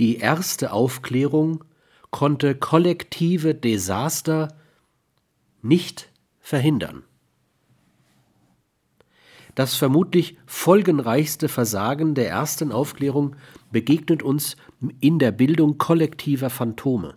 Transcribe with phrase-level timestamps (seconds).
[0.00, 1.64] Die erste Aufklärung
[2.10, 4.56] konnte kollektive Desaster
[5.62, 6.10] nicht
[6.40, 7.04] verhindern.
[9.54, 13.36] Das vermutlich folgenreichste Versagen der ersten Aufklärung
[13.70, 14.56] begegnet uns
[15.00, 17.14] in der Bildung kollektiver Phantome.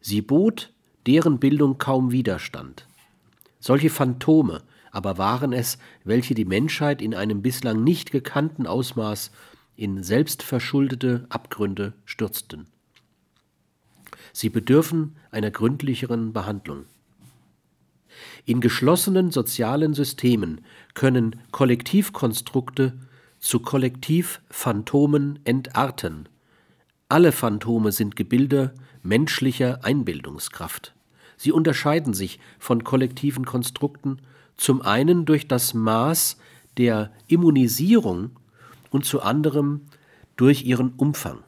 [0.00, 0.72] Sie bot
[1.06, 2.88] deren Bildung kaum Widerstand.
[3.60, 9.30] Solche Phantome aber waren es, welche die Menschheit in einem bislang nicht gekannten Ausmaß
[9.80, 12.66] in selbstverschuldete Abgründe stürzten.
[14.34, 16.84] Sie bedürfen einer gründlicheren Behandlung.
[18.44, 20.60] In geschlossenen sozialen Systemen
[20.92, 22.98] können Kollektivkonstrukte
[23.38, 26.28] zu Kollektivphantomen entarten.
[27.08, 30.94] Alle Phantome sind Gebilde menschlicher Einbildungskraft.
[31.38, 34.20] Sie unterscheiden sich von kollektiven Konstrukten
[34.58, 36.36] zum einen durch das Maß
[36.76, 38.32] der Immunisierung
[38.90, 39.86] und zu anderem
[40.36, 41.38] durch ihren Umfang.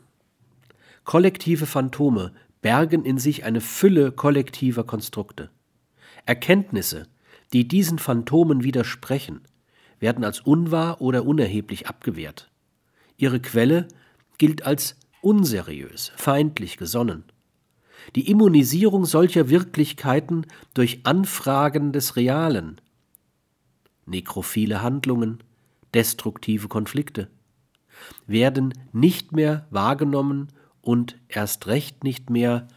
[1.04, 5.50] Kollektive Phantome bergen in sich eine Fülle kollektiver Konstrukte.
[6.26, 7.08] Erkenntnisse,
[7.52, 9.42] die diesen Phantomen widersprechen,
[9.98, 12.50] werden als unwahr oder unerheblich abgewehrt.
[13.16, 13.88] Ihre Quelle
[14.38, 17.24] gilt als unseriös, feindlich gesonnen.
[18.16, 22.80] Die Immunisierung solcher Wirklichkeiten durch Anfragen des Realen,
[24.06, 25.38] nekrophile Handlungen,
[25.94, 27.28] destruktive Konflikte,
[28.26, 30.48] werden nicht mehr wahrgenommen
[30.80, 32.68] und erst recht nicht mehr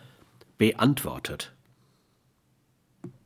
[0.57, 1.54] beantwortet.